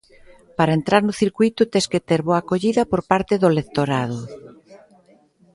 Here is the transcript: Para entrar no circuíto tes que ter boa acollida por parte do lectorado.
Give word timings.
Para 0.57 0.77
entrar 0.79 1.01
no 1.05 1.17
circuíto 1.21 1.61
tes 1.73 1.85
que 1.91 2.03
ter 2.07 2.21
boa 2.27 2.39
acollida 2.41 2.83
por 2.91 3.01
parte 3.11 3.33
do 3.41 3.49
lectorado. 3.57 4.19